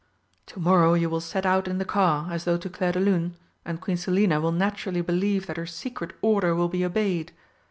To 0.47 0.59
morrow 0.59 0.95
you 0.95 1.11
will 1.11 1.21
set 1.21 1.45
out 1.45 1.67
in 1.67 1.77
the 1.77 1.85
car, 1.85 2.31
as 2.33 2.43
though 2.45 2.57
to 2.57 2.69
Clairdelune, 2.71 3.35
and 3.63 3.79
Queen 3.79 3.97
Selina 3.97 4.41
will 4.41 4.51
naturally 4.51 5.01
believe 5.01 5.45
that 5.45 5.57
her 5.57 5.67
secret 5.67 6.13
order 6.23 6.55
will 6.55 6.69
be 6.69 6.83
obeyed. 6.83 7.31